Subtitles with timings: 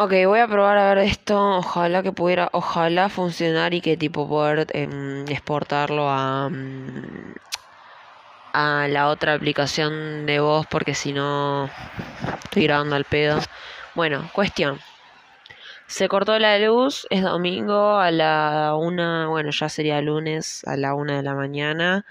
[0.00, 1.56] Ok, voy a probar a ver esto.
[1.58, 7.34] Ojalá que pudiera, ojalá funcionar y que tipo poder em, exportarlo a, mm,
[8.52, 11.68] a la otra aplicación de voz porque si no
[12.44, 13.40] estoy grabando al pedo.
[13.96, 14.78] Bueno, cuestión.
[15.88, 20.94] Se cortó la luz, es domingo a la una, bueno, ya sería lunes a la
[20.94, 22.06] una de la mañana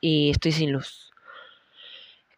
[0.00, 1.07] y estoy sin luz.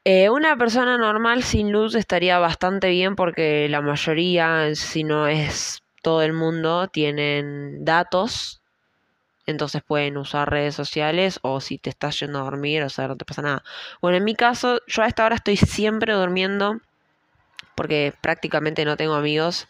[0.05, 5.83] Eh, una persona normal sin luz estaría bastante bien porque la mayoría, si no es
[6.03, 8.63] todo el mundo, tienen datos.
[9.47, 13.17] Entonces pueden usar redes sociales o si te estás yendo a dormir, o sea, no
[13.17, 13.63] te pasa nada.
[14.01, 16.81] Bueno, en mi caso, yo a esta hora estoy siempre durmiendo
[17.75, 19.69] porque prácticamente no tengo amigos.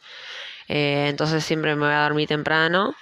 [0.69, 2.95] Eh, entonces siempre me voy a dormir temprano.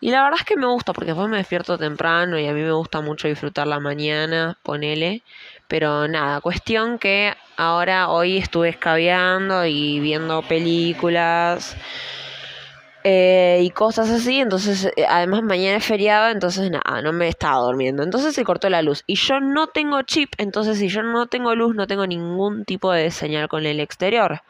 [0.00, 2.62] Y la verdad es que me gusta porque después me despierto temprano y a mí
[2.62, 5.22] me gusta mucho disfrutar la mañana, ponele.
[5.72, 11.78] Pero nada, cuestión que ahora hoy estuve escabeando y viendo películas
[13.04, 14.38] eh, y cosas así.
[14.38, 18.02] Entonces, eh, además mañana es feriado, entonces nada, no me estaba durmiendo.
[18.02, 19.02] Entonces se cortó la luz.
[19.06, 22.92] Y yo no tengo chip, entonces si yo no tengo luz, no tengo ningún tipo
[22.92, 24.42] de señal con el exterior.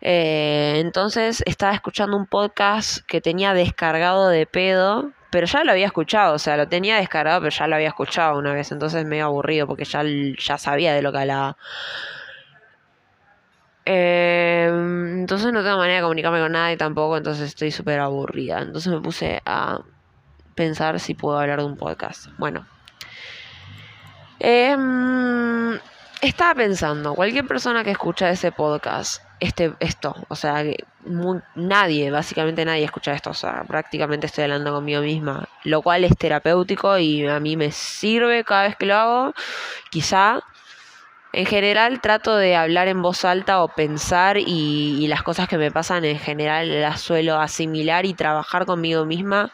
[0.00, 5.86] Eh, entonces estaba escuchando un podcast que tenía descargado de pedo, pero ya lo había
[5.86, 9.26] escuchado, o sea, lo tenía descargado, pero ya lo había escuchado una vez, entonces medio
[9.26, 11.56] aburrido porque ya, ya sabía de lo que hablaba.
[13.86, 18.60] Eh, entonces no tengo manera de comunicarme con nadie tampoco, entonces estoy súper aburrida.
[18.60, 19.80] Entonces me puse a
[20.54, 22.28] pensar si puedo hablar de un podcast.
[22.38, 22.66] Bueno.
[24.38, 25.78] Em,
[26.20, 30.62] estaba pensando, cualquier persona que escucha ese podcast este, esto, o sea,
[31.54, 36.14] nadie, básicamente nadie escucha esto, o sea, prácticamente estoy hablando conmigo misma, lo cual es
[36.16, 39.34] terapéutico y a mí me sirve cada vez que lo hago,
[39.90, 40.42] quizá.
[41.32, 45.58] En general trato de hablar en voz alta o pensar y, y las cosas que
[45.58, 49.52] me pasan en general las suelo asimilar y trabajar conmigo misma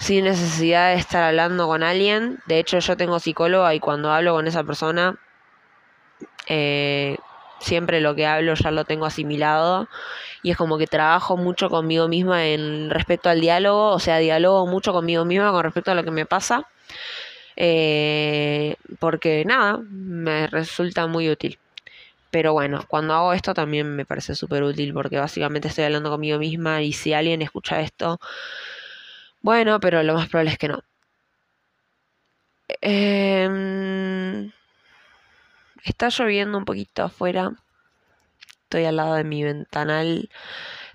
[0.00, 2.40] sin necesidad de estar hablando con alguien.
[2.46, 5.16] De hecho yo tengo psicóloga y cuando hablo con esa persona
[6.48, 7.16] eh,
[7.60, 9.88] siempre lo que hablo ya lo tengo asimilado
[10.42, 14.66] y es como que trabajo mucho conmigo misma en respecto al diálogo, o sea, diálogo
[14.66, 16.66] mucho conmigo misma con respecto a lo que me pasa,
[17.56, 21.58] eh, porque nada, me resulta muy útil.
[22.30, 26.38] Pero bueno, cuando hago esto también me parece súper útil porque básicamente estoy hablando conmigo
[26.38, 28.20] misma y si alguien escucha esto,
[29.42, 30.82] bueno, pero lo más probable es que no.
[32.82, 34.50] Eh,
[35.84, 37.52] Está lloviendo un poquito afuera.
[38.64, 40.30] Estoy al lado de mi ventanal.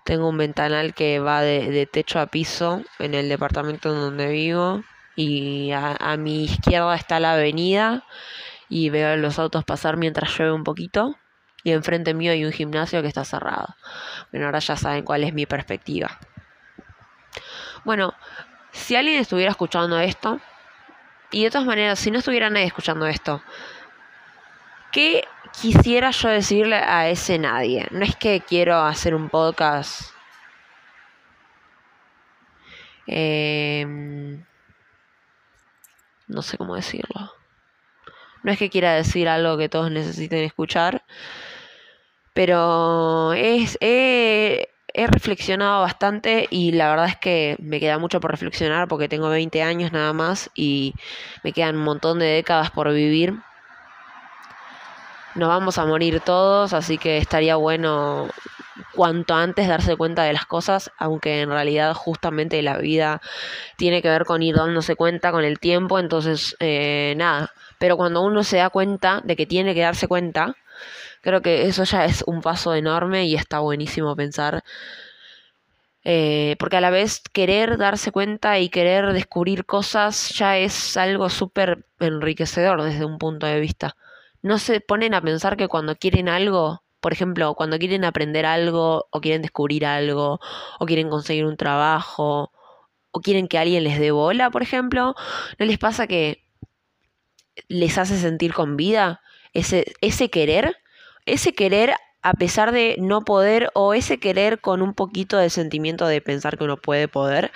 [0.04, 4.84] Tengo un ventanal que va de, techo a piso en el departamento en donde vivo.
[5.16, 8.04] Y a, a mi izquierda está la avenida.
[8.70, 11.16] Y veo los autos pasar mientras llueve un poquito.
[11.64, 13.76] Y enfrente mío hay un gimnasio que está cerrado.
[14.32, 16.20] Bueno, ahora ya saben cuál es mi perspectiva.
[17.84, 18.14] Bueno,
[18.72, 20.40] si alguien estuviera escuchando esto,
[21.32, 23.42] y de todas maneras, si no estuviera nadie escuchando esto,
[24.96, 25.26] ¿Qué
[25.62, 27.86] quisiera yo decirle a ese nadie?
[27.92, 30.14] No es que quiero hacer un podcast.
[33.06, 34.46] Em,
[36.28, 37.34] no sé cómo decirlo.
[38.44, 41.04] No es que quiera decir algo que todos necesiten escuchar.
[42.34, 48.32] Pero es, he, he reflexionado bastante y la verdad es que me queda mucho por
[48.32, 50.94] reflexionar porque tengo 20 años nada más y
[51.44, 53.34] me quedan un montón de décadas por vivir
[55.36, 58.30] nos vamos a morir todos, así que estaría bueno
[58.94, 63.22] cuanto antes darse cuenta de las cosas, aunque en realidad justamente la vida
[63.78, 68.22] tiene que ver con ir dándose cuenta con el tiempo, entonces eh, nada, pero cuando
[68.22, 70.56] uno se da cuenta de que tiene que darse cuenta,
[71.22, 74.64] creo que eso ya es un paso enorme y está buenísimo pensar.
[76.08, 81.30] Eh, porque a la vez querer darse cuenta y querer descubrir cosas ya es algo
[81.30, 83.96] súper enriquecedor desde un punto de vista
[84.46, 89.08] no se ponen a pensar que cuando quieren algo, por ejemplo, cuando quieren aprender algo
[89.10, 90.40] o quieren descubrir algo
[90.80, 92.52] o quieren conseguir un trabajo
[93.10, 95.16] o quieren que alguien les dé bola, por ejemplo,
[95.58, 96.44] ¿no les pasa que
[97.70, 99.20] les hace sentir con vida
[99.54, 100.78] ese, ese querer?
[101.26, 106.06] Ese querer a pesar de no poder o ese querer con un poquito de sentimiento
[106.06, 107.52] de pensar que uno puede poder.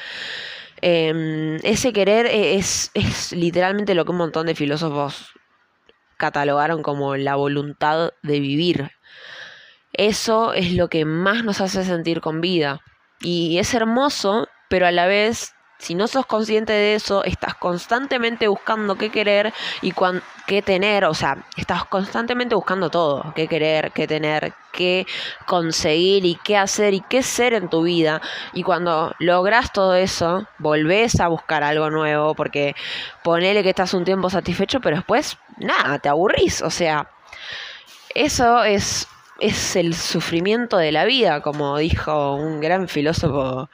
[0.81, 5.33] Em, ese querer es, es literalmente lo que un montón de filósofos
[6.19, 8.91] catalogaron como la voluntad de vivir.
[9.93, 12.81] Eso es lo que más nos hace sentir con vida.
[13.21, 18.49] Y es hermoso, pero a la vez si no sos consciente de eso, estás constantemente
[18.49, 19.93] buscando qué querer y
[20.45, 25.07] qué tener, o sea, estás constantemente buscando todo, qué querer, qué tener, qué
[25.47, 28.21] conseguir y qué hacer y qué ser en tu vida.
[28.53, 32.75] Y cuando logras todo eso, volvés a buscar algo nuevo porque
[33.23, 37.09] ponele que estás un tiempo satisfecho, pero después, nada, te aburrís, o sea,
[38.13, 39.07] eso es
[39.39, 43.69] es el sufrimiento de la vida, como dijo un gran filósofo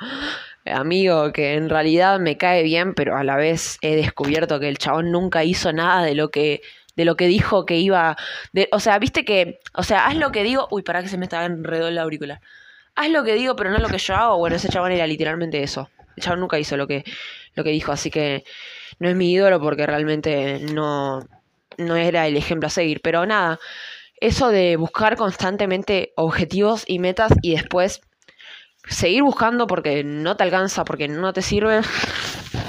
[0.66, 4.78] amigo que en realidad me cae bien, pero a la vez he descubierto que el
[4.78, 6.62] chabón nunca hizo nada de lo que
[6.96, 8.16] de lo que dijo que iba
[8.54, 11.18] de, o sea, viste que, o sea, haz lo que digo, uy, para que se
[11.18, 12.40] me está enredando la auricular.
[12.96, 14.38] Haz lo que digo, pero no lo que yo hago.
[14.38, 15.90] Bueno, ese chabón era literalmente eso.
[16.16, 17.04] El chabón nunca hizo lo que
[17.56, 18.44] lo que dijo, así que
[19.00, 21.28] no es mi ídolo porque realmente no
[21.78, 23.60] no era el ejemplo a seguir, pero nada,
[24.22, 28.02] eso de buscar constantemente objetivos y metas y después
[28.88, 31.82] seguir buscando porque no te alcanza, porque no te sirve,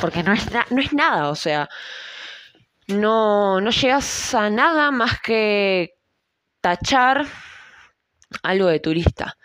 [0.01, 1.69] porque no es, no es nada, o sea,
[2.89, 5.95] no, no llegas a nada más que
[6.61, 7.27] tachar
[8.43, 9.37] algo de turista.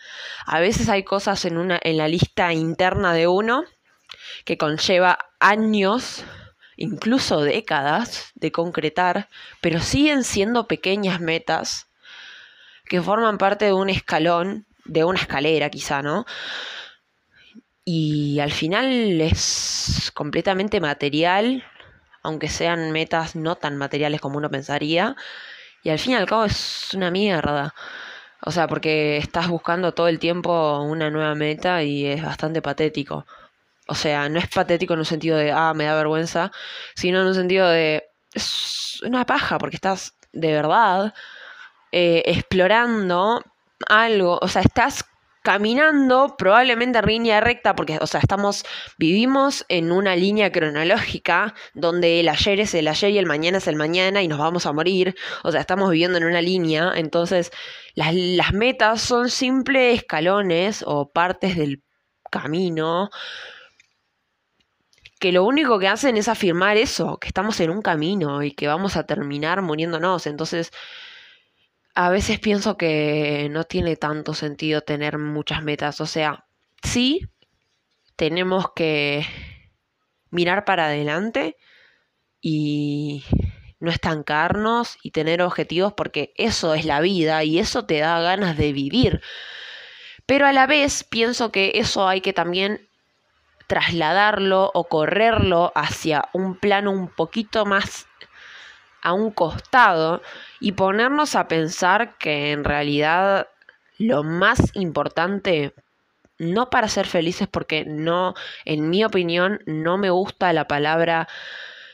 [0.46, 3.64] A veces hay cosas en, una, en la lista interna de uno
[4.46, 6.24] que conlleva años,
[6.78, 9.28] incluso décadas, de concretar,
[9.62, 11.88] pero siguen siendo pequeñas metas
[12.86, 16.26] que forman parte de un escalón de una escalera quizá, ¿no?
[17.84, 21.64] Y al final es completamente material,
[22.24, 25.16] aunque sean metas no tan materiales como uno pensaría.
[25.84, 27.74] Y al fin y al cabo es una mierda.
[28.44, 33.26] O sea, porque estás buscando todo el tiempo una nueva meta y es bastante patético.
[33.88, 36.52] O sea, no es patético en un sentido de, ah, me da vergüenza,
[36.96, 41.14] sino en un sentido de, es una paja, porque estás de verdad
[41.92, 43.44] eh, explorando
[43.88, 45.06] algo, o sea, estás
[45.44, 48.64] caminando probablemente en línea recta, porque, o sea, estamos,
[48.98, 53.68] vivimos en una línea cronológica donde el ayer es el ayer y el mañana es
[53.68, 57.52] el mañana y nos vamos a morir, o sea, estamos viviendo en una línea, entonces
[57.96, 61.84] las, las metas son simples escalones o partes del
[62.30, 63.10] camino
[65.20, 68.68] que lo único que hacen es afirmar eso, que estamos en un camino y que
[68.68, 70.72] vamos a terminar muriéndonos, entonces
[71.94, 76.02] a veces pienso que no tiene tanto sentido tener muchas metas.
[76.02, 76.46] O sea,
[76.84, 77.28] sí
[78.16, 79.26] tenemos que
[80.30, 81.58] mirar para adelante
[82.40, 83.26] y
[83.80, 88.58] no estancarnos y tener objetivos porque eso es la vida y eso te da ganas
[88.58, 89.22] de vivir.
[90.26, 92.88] Pero a la vez pienso que eso hay que también
[93.68, 98.08] trasladarlo o correrlo hacia un plano un poquito más
[99.02, 100.22] a un costado
[100.60, 103.48] y ponernos a pensar que en realidad
[103.98, 105.74] lo más importante,
[106.38, 108.34] no para ser felices, porque no,
[108.66, 111.28] en mi opinión, no me gusta la palabra,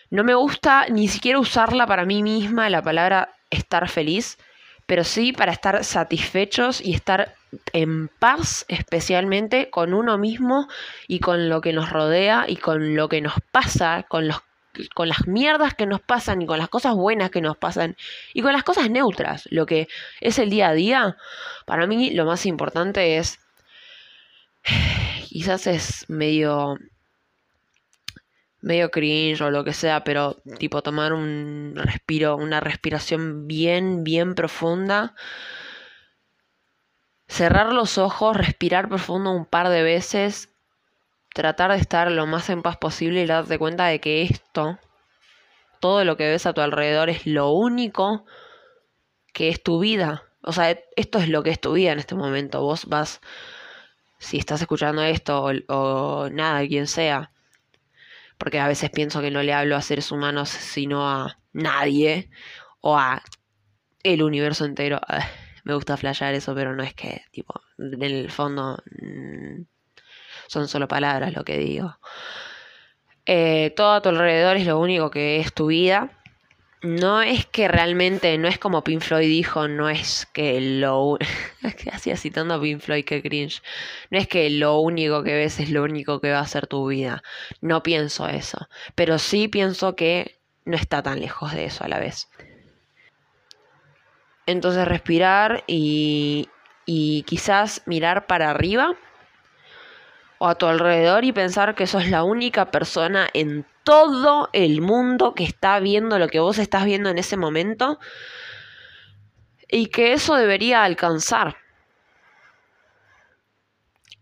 [0.10, 4.38] no me gusta ni siquiera usarla para mí misma, la palabra estar feliz,
[4.86, 7.36] pero sí para estar satisfechos y estar
[7.74, 10.68] en paz especialmente con uno mismo
[11.08, 14.42] y con lo que nos rodea y con lo que nos pasa, con los
[14.94, 17.96] con las mierdas que nos pasan y con las cosas buenas que nos pasan
[18.34, 19.88] y con las cosas neutras, lo que
[20.22, 21.18] es el día a día,
[21.66, 23.40] para mí lo más importante es,
[25.28, 26.78] quizás es medio,
[28.62, 34.36] medio cringe o lo que sea, pero tipo tomar un respiro, una respiración bien, bien
[34.36, 35.16] profunda.
[37.30, 40.57] Cerrar los ojos, respirar profundo un par de veces
[41.38, 44.80] tratar de estar lo más en paz posible y darte cuenta de que esto,
[45.80, 48.26] todo lo que ves a tu alrededor es lo único
[49.34, 50.24] que es tu vida.
[50.42, 52.64] O sea, esto es lo que es tu vida en este momento.
[52.64, 53.22] Vos vas,
[54.18, 57.30] si estás escuchando esto o, nada, quien sea,
[58.40, 62.32] porque a veces pienso que no le hablo a seres humanos, sino a nadie
[62.82, 63.22] o a
[64.02, 65.02] el universo entero.
[65.66, 69.62] Me gusta flashear eso, pero no es que, tipo, en el fondo mm,
[70.48, 71.98] son solo palabras lo que digo.
[73.26, 76.10] Eh, todo a tu alrededor es lo único que es tu vida.
[76.82, 81.18] No es que realmente, no es como Pink Floyd dijo, no es que lo...
[81.92, 83.04] Hacía citando a Pink Floyd.
[84.12, 86.88] No es que lo único que ves es lo único que va a ser tu
[86.88, 87.24] vida.
[87.62, 88.70] No pienso eso.
[88.96, 92.30] Pero sí pienso que no está tan lejos de eso a la vez.
[94.46, 96.48] Entonces respirar y,
[96.86, 98.96] y quizás mirar para arriba
[100.40, 105.34] o a tu alrededor y pensar que sos la única persona en todo el mundo
[105.34, 108.00] que está viendo lo que vos estás viendo en ese momento
[109.70, 111.58] y que eso debería alcanzar.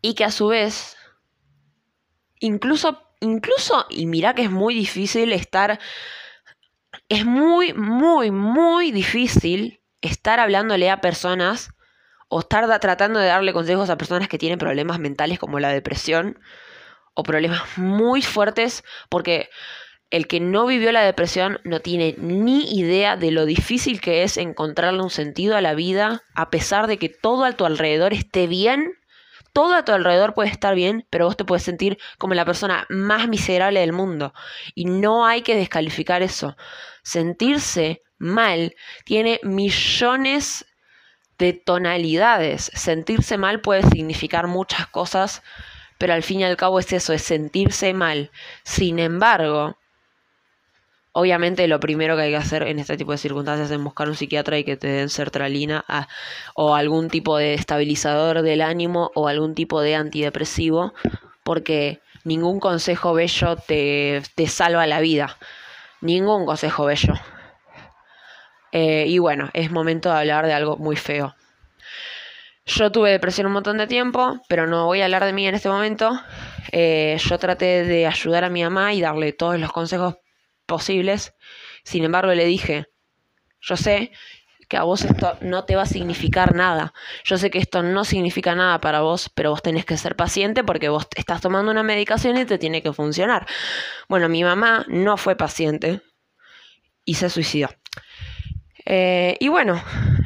[0.01, 0.97] Y que a su vez,
[2.39, 5.79] incluso incluso, y mira que es muy difícil estar,
[7.09, 11.74] es muy, muy, muy difícil estar hablándole a personas
[12.27, 16.39] o estar tratando de darle consejos a personas que tienen problemas mentales como la depresión
[17.13, 19.49] o problemas muy fuertes porque
[20.11, 24.37] el que no vivió la depresión no tiene ni idea de lo difícil que es
[24.37, 28.47] encontrarle un sentido a la vida a pesar de que todo a tu alrededor esté
[28.47, 28.93] bien.
[29.51, 32.85] Todo a tu alrededor puede estar bien, pero vos te puedes sentir como la persona
[32.89, 34.33] más miserable del mundo.
[34.73, 36.57] Y no hay que descalificar eso.
[37.03, 40.65] Sentirse mal tiene millones
[41.37, 42.71] de tonalidades.
[42.73, 45.43] Sentirse mal puede significar muchas cosas,
[45.97, 48.31] pero al fin y al cabo es eso, es sentirse mal.
[48.63, 49.77] Sin embargo,
[51.17, 54.17] Obviamente lo primero que hay que hacer en este tipo de circunstancias es buscar un
[54.17, 56.09] psiquiatra y que te den sertralina ah,
[56.55, 60.93] o algún tipo de estabilizador del ánimo o algún tipo de antidepresivo,
[61.45, 65.37] porque ningún consejo bello te, te salva la vida.
[66.01, 67.13] Ningún consejo bello.
[68.77, 71.33] Eh, y bueno, es momento de hablar de algo muy feo.
[72.65, 75.55] Yo tuve depresión un montón de tiempo, pero no voy a hablar de mí en
[75.55, 76.19] este momento.
[76.73, 80.17] Eh, yo traté de ayudar a mi mamá y darle todos los consejos
[80.65, 81.35] posibles.
[81.85, 82.87] Sin embargo, le dije,
[83.61, 84.11] yo sé
[84.67, 86.93] que a vos esto no te va a significar nada.
[87.23, 90.65] Yo sé que esto no significa nada para vos, pero vos tenés que ser paciente
[90.65, 93.47] porque vos estás tomando una medicación y te tiene que funcionar.
[94.09, 96.01] Bueno, mi mamá no fue paciente
[97.05, 97.69] y se suicidó.
[98.85, 99.81] Eh, y bueno,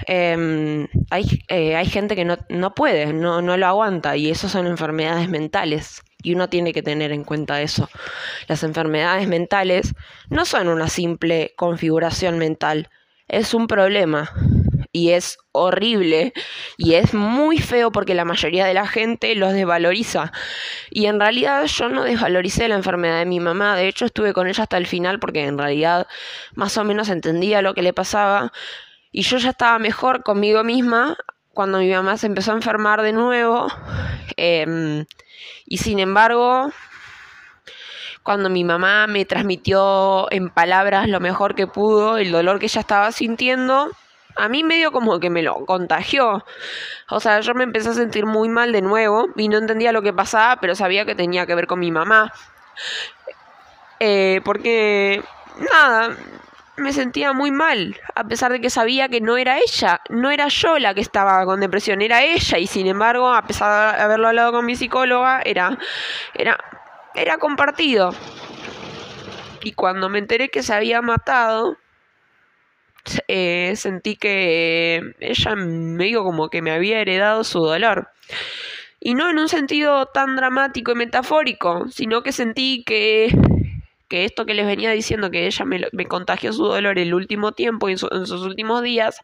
[0.06, 4.50] em, hay, eh, hay, gente que no, no puede, no, no lo aguanta y eso
[4.50, 7.90] son enfermedades mentales y uno tiene que tener en cuenta eso.
[8.48, 9.94] Las enfermedades mentales
[10.30, 12.90] no son una simple configuración mental,
[13.28, 14.32] es un problema
[14.92, 16.34] y es horrible
[16.78, 20.32] y es muy feo porque la mayoría de la gente los desvaloriza.
[20.90, 24.48] Y en realidad yo no desvaloricé la enfermedad de mi mamá, de hecho estuve con
[24.48, 26.08] ella hasta el final porque en realidad
[26.56, 28.52] más o menos entendía lo que le pasaba
[29.12, 31.18] y yo ya estaba mejor conmigo misma
[31.54, 33.68] cuando mi mamá se empezó a enfermar de nuevo.
[34.38, 35.06] Em,
[35.66, 36.72] y sin embargo,
[38.24, 42.82] cuando mi mamá me transmitió en palabras lo mejor que pudo el dolor que ella
[42.82, 43.92] estaba sintiendo,
[44.40, 46.46] a mí medio como que me lo contagió.
[47.10, 50.02] O sea, yo me empecé a sentir muy mal de nuevo y no entendía lo
[50.02, 52.32] que pasaba, pero sabía que tenía que ver con mi mamá.
[54.00, 55.22] Eh, porque,
[55.72, 56.16] nada,
[56.78, 60.48] me sentía muy mal, a pesar de que sabía que no era ella, no era
[60.48, 64.30] yo la que estaba con depresión, era ella y sin embargo, a pesar de haberlo
[64.30, 65.78] hablado con mi psicóloga, era
[66.34, 66.58] era
[67.16, 68.14] era compartido.
[69.62, 71.78] Y cuando me enteré que se había matado,
[73.28, 78.10] eh, sentí que ella medio como que me había heredado su dolor.
[79.00, 83.34] Y no en un sentido tan dramático y metafórico, sino que sentí que
[84.10, 87.88] que esto que les venía diciendo, que ella me, contagió su dolor el último tiempo,
[87.90, 89.22] en, en sus últimos días,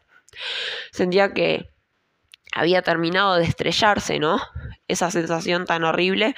[0.92, 1.68] sentía que
[2.54, 4.40] había terminado de estrellarse, ¿no?
[4.86, 6.36] Esa sensación tan horrible.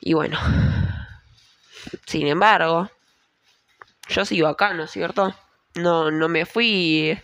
[0.00, 0.40] Y bueno,
[2.06, 2.90] sin embargo,
[4.08, 5.34] yo sigo acá, ¿no es cierto?
[5.76, 7.18] No, no me fui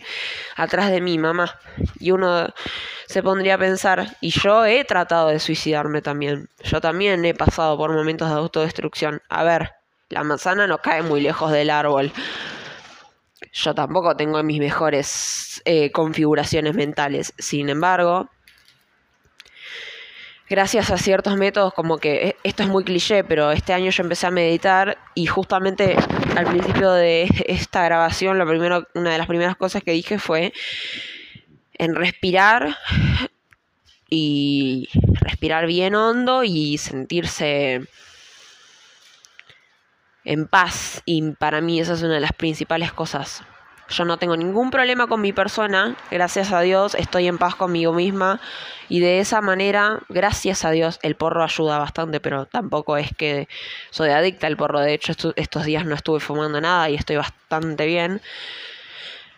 [0.56, 1.58] atrás de mi mamá.
[1.98, 2.52] Y uno
[3.06, 6.48] se pondría a pensar, y yo he tratado de suicidarme también.
[6.62, 9.22] Yo también he pasado por momentos de autodestrucción.
[9.28, 9.72] A ver,
[10.08, 12.12] la manzana no cae muy lejos del árbol.
[13.52, 17.34] Yo tampoco tengo mis mejores eh, configuraciones mentales.
[17.38, 18.28] Sin embargo,
[20.52, 24.02] gracias a ciertos métodos, como que e, esto es muy cliché, pero este año yo
[24.02, 25.96] empecé a meditar y justamente
[26.36, 30.52] al principio de esta grabación, lo primero, una de las primeras cosas que dije fue
[31.78, 32.76] en respirar
[34.10, 34.90] y
[35.22, 37.80] respirar bien hondo y sentirse
[40.24, 43.42] en paz y para mí esa es una de las principales cosas.
[43.88, 47.92] Yo no tengo ningún problema con mi persona, gracias a Dios estoy en paz conmigo
[47.92, 48.40] misma.
[48.88, 53.48] Y de esa manera, gracias a Dios, el porro ayuda bastante, pero tampoco es que
[53.90, 57.86] soy adicta al porro, de hecho estos días no estuve fumando nada y estoy bastante
[57.86, 58.20] bien.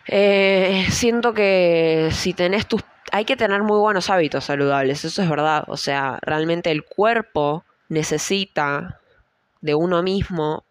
[0.07, 2.81] Eh, siento que si tenés tus...
[3.11, 7.63] Hay que tener muy buenos hábitos saludables, eso es verdad, o sea, realmente el cuerpo
[7.87, 8.99] necesita
[9.61, 10.64] de uno mismo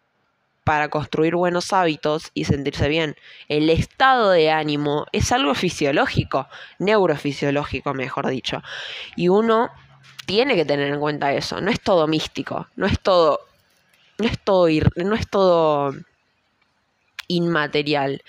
[0.65, 3.15] para construir buenos hábitos y sentirse bien.
[3.47, 6.47] El estado de ánimo es algo fisiológico,
[6.79, 8.63] neurofisiológico, mejor dicho.
[9.15, 9.69] Y uno
[10.25, 11.61] tiene que tener en cuenta eso.
[11.61, 13.41] No es todo místico, no es todo,
[14.17, 15.93] no es todo, no es todo
[17.27, 18.23] inmaterial.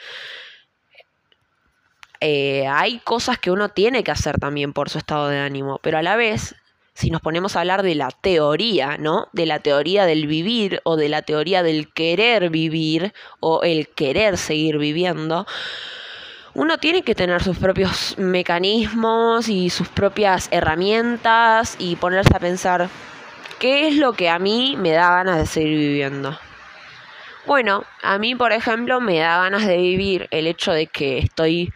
[2.20, 5.96] Eh, hay cosas que uno tiene que hacer también por su estado de ánimo, pero
[5.96, 6.54] a la vez
[6.96, 9.28] si nos ponemos a hablar de la teoría, ¿no?
[9.34, 14.38] De la teoría del vivir o de la teoría del querer vivir o el querer
[14.38, 15.46] seguir viviendo,
[16.54, 22.88] uno tiene que tener sus propios mecanismos y sus propias herramientas y ponerse a pensar
[23.58, 26.38] qué es lo que a mí me da ganas de seguir viviendo.
[27.44, 31.74] Bueno, a mí, por ejemplo, me da ganas de vivir el hecho de que estoy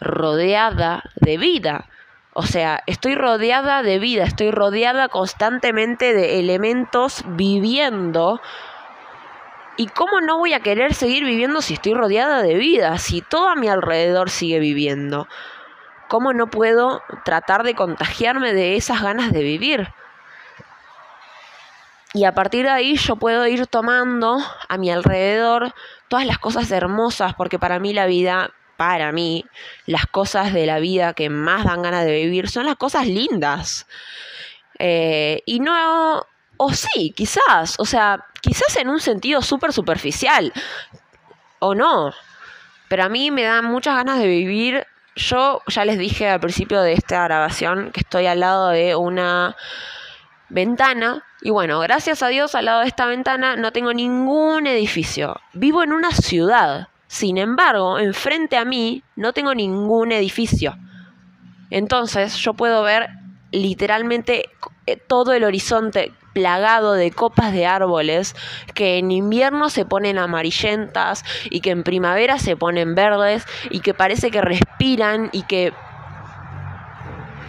[0.00, 1.86] rodeada de vida.
[2.34, 8.40] O sea, estoy rodeada de vida, estoy rodeada constantemente de elementos viviendo.
[9.76, 12.96] ¿Y cómo no voy a querer seguir viviendo si estoy rodeada de vida?
[12.98, 15.28] Si todo a mi alrededor sigue viviendo.
[16.08, 19.92] ¿Cómo no puedo tratar de contagiarme de esas ganas de vivir?
[22.14, 25.74] Y a partir de ahí yo puedo ir tomando a mi alrededor
[26.08, 29.44] todas las cosas hermosas, porque para mí la vida para mí,
[29.86, 33.86] las cosas de la vida que más dan ganas de vivir son las cosas lindas.
[34.76, 40.52] Eh, y no, o sí, quizás, o sea, quizás en un sentido súper superficial,
[41.60, 42.12] o no.
[42.88, 44.84] Pero a mí me dan muchas ganas de vivir.
[45.14, 49.54] Yo ya les dije al principio de esta grabación que estoy al lado de una
[50.48, 51.24] ventana.
[51.40, 55.40] Y bueno, gracias a Dios al lado de esta ventana no tengo ningún edificio.
[55.52, 56.88] Vivo en una ciudad.
[57.12, 60.78] Sin embargo, enfrente a mí no tengo ningún edificio.
[61.68, 63.10] Entonces yo puedo ver
[63.50, 64.48] literalmente
[64.86, 68.34] eh, todo el horizonte plagado de copas de árboles
[68.72, 73.92] que en invierno se ponen amarillentas y que en primavera se ponen verdes y que
[73.92, 75.74] parece que respiran y que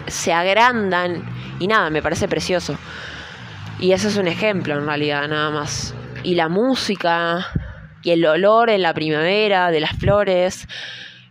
[0.08, 1.24] se agrandan
[1.60, 2.78] y nada, me parece precioso.
[3.80, 5.96] Y ese es un ejemplo en realidad, nada más.
[6.24, 7.48] Y la música,
[8.04, 10.68] y el olor en la primavera de las flores,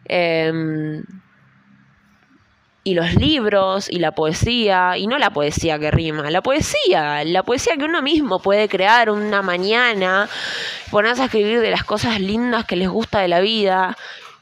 [0.07, 1.05] em,
[2.85, 7.45] y los libros, y la poesía, y no la poesía que rima, la poesía, la
[7.45, 10.29] poesía que uno mismo puede crear una mañana,
[10.91, 13.97] ponerse a escribir de las cosas lindas que les gusta de la vida,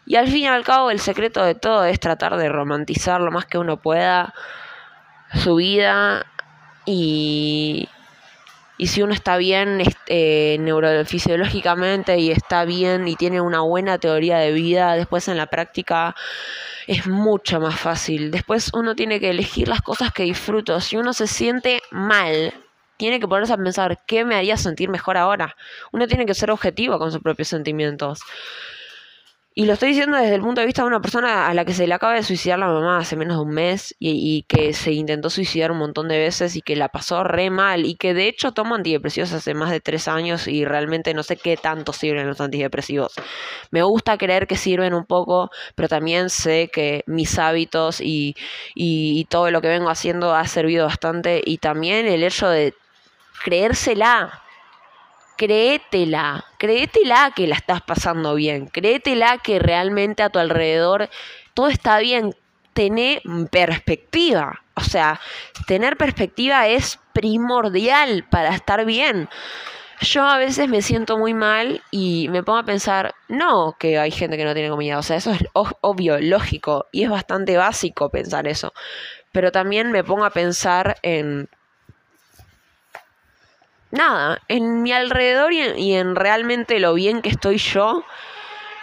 [0.06, 3.30] y al fin y al cabo el secreto de todo es tratar de romantizar lo
[3.30, 4.32] más que uno pueda
[5.34, 6.26] su vida
[6.86, 7.88] y
[8.80, 14.38] y si uno está bien eh, neurofisiológicamente y está bien y tiene una buena teoría
[14.38, 16.16] de vida, después en la práctica
[16.86, 18.30] es mucho más fácil.
[18.30, 20.80] Después uno tiene que elegir las cosas que disfruto.
[20.80, 22.54] Si uno se siente mal,
[22.96, 25.56] tiene que ponerse a pensar qué me haría sentir mejor ahora.
[25.92, 28.20] Uno tiene que ser objetivo con sus propios sentimientos.
[29.52, 31.74] Y lo estoy diciendo desde el punto de vista de una persona a la que
[31.74, 34.92] se le acaba de suicidar la mamá hace menos de un mes y, que se
[34.92, 38.28] intentó suicidar un montón de veces y que la pasó re mal y que de
[38.28, 42.28] hecho toma antidepresivos hace más de tres años y realmente no sé qué tanto sirven
[42.28, 43.12] los antidepresivos.
[43.72, 48.36] Me gusta creer que sirven un poco, pero también sé que mis hábitos y,
[48.76, 52.72] y todo lo que vengo haciendo ha servido bastante y también el hecho de
[53.42, 54.44] creérsela
[55.40, 61.08] créetela, créetela que la estás pasando bien, créetela que realmente a tu alrededor
[61.54, 62.34] todo está bien,
[62.74, 65.18] tener perspectiva, o sea,
[65.66, 69.30] tener perspectiva es primordial para estar bien.
[70.02, 74.10] Yo a veces me siento muy mal y me pongo a pensar, no que hay
[74.10, 78.10] gente que no tiene comida, o sea, eso es obvio, lógico y es bastante básico
[78.10, 78.74] pensar eso,
[79.32, 81.48] pero también me pongo a pensar en
[83.90, 88.04] nada, en mi alrededor y en, realmente lo bien que estoy yo.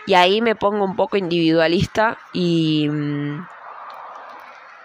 [0.06, 3.48] Y ahí me pongo un poco individualista y, mm,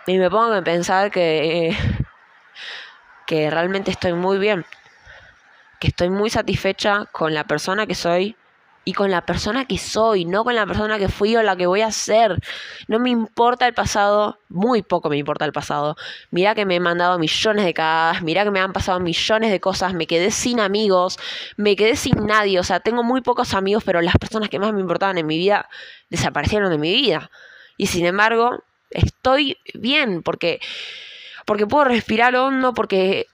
[0.06, 1.76] y me pongo a pensar que,
[3.26, 4.66] que realmente estoy muy bien,
[5.78, 8.36] que estoy muy satisfecha con la persona que soy
[8.84, 11.66] y con la persona que soy, no con la persona que fui o la que
[11.66, 12.38] voy a ser.
[12.88, 15.96] No me importa el pasado, muy poco me importa el pasado.
[16.30, 19.60] Mira que me he mandado millones de cagadas, mira que me han pasado millones de
[19.60, 21.18] cosas, me quedé sin amigos,
[21.56, 24.72] me quedé sin nadie, o sea, tengo muy pocos amigos, pero las personas que más
[24.72, 25.68] me importaban en mi vida
[26.10, 27.30] desaparecieron de mi vida.
[27.76, 30.60] Y sin embargo, estoy bien porque
[31.46, 33.26] porque puedo respirar hondo, porque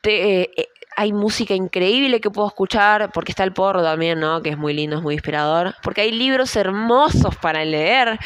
[0.00, 4.42] te, eh, hay música increíble que puedo escuchar, porque está el porro también, ¿no?
[4.42, 5.74] Que es muy lindo, es muy inspirador.
[5.82, 8.18] Porque hay libros hermosos para leer,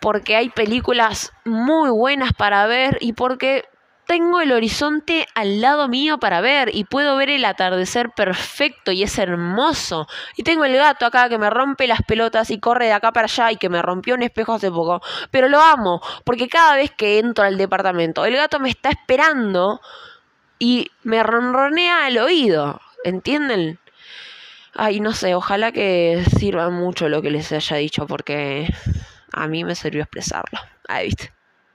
[0.00, 3.64] porque hay películas muy buenas para ver y porque
[4.08, 9.02] tengo el horizonte al lado mío para ver y puedo ver el atardecer perfecto y
[9.02, 10.06] es hermoso.
[10.34, 13.26] Y tengo el gato acá que me rompe las pelotas y corre de acá para
[13.26, 15.02] allá y que me rompió un espejo hace poco.
[15.30, 19.78] Pero lo amo, porque cada vez que entro al departamento, el gato me está esperando
[20.58, 23.78] y me ronronea al oído, ¿entienden?
[24.74, 28.72] Ay, no sé, ojalá que sirva mucho lo que les haya dicho porque
[29.32, 30.60] a mí me sirvió expresarlo.
[30.88, 31.32] Ahí viste.